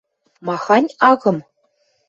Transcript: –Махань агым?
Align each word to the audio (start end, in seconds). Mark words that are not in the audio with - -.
–Махань 0.45 0.89
агым? 1.09 1.37